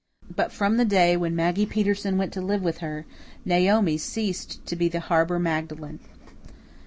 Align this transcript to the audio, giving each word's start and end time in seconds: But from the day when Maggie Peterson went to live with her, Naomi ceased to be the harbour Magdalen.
But 0.35 0.51
from 0.51 0.77
the 0.77 0.83
day 0.83 1.15
when 1.15 1.35
Maggie 1.35 1.67
Peterson 1.67 2.17
went 2.17 2.33
to 2.33 2.41
live 2.41 2.63
with 2.63 2.79
her, 2.79 3.05
Naomi 3.45 3.99
ceased 3.99 4.65
to 4.65 4.75
be 4.75 4.89
the 4.89 4.99
harbour 5.01 5.37
Magdalen. 5.37 5.99